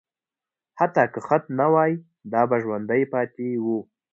حتی 0.79 1.03
که 1.13 1.19
خط 1.27 1.43
نه 1.59 1.67
وای، 1.73 1.91
دا 2.31 2.41
به 2.49 2.55
ژوندي 2.63 3.03
پاتې 3.13 3.47
وو. 3.63 3.77